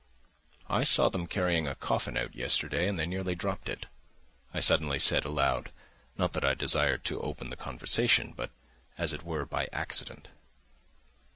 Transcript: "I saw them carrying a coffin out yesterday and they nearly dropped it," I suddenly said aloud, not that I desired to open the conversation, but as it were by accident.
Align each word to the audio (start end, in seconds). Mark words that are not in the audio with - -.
"I 0.67 0.83
saw 0.83 1.09
them 1.09 1.27
carrying 1.27 1.67
a 1.67 1.75
coffin 1.75 2.17
out 2.17 2.33
yesterday 2.33 2.87
and 2.87 2.97
they 2.97 3.05
nearly 3.05 3.35
dropped 3.35 3.69
it," 3.69 3.85
I 4.51 4.59
suddenly 4.59 4.97
said 4.97 5.25
aloud, 5.25 5.71
not 6.17 6.33
that 6.33 6.43
I 6.43 6.55
desired 6.55 7.03
to 7.05 7.21
open 7.21 7.51
the 7.51 7.55
conversation, 7.55 8.33
but 8.35 8.49
as 8.97 9.13
it 9.13 9.21
were 9.21 9.45
by 9.45 9.67
accident. 9.71 10.29